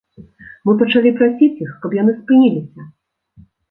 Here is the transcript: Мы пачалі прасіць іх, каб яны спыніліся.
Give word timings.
Мы 0.69 0.73
пачалі 0.79 1.13
прасіць 1.21 1.61
іх, 1.69 1.79
каб 1.87 1.97
яны 2.01 2.19
спыніліся. 2.19 2.93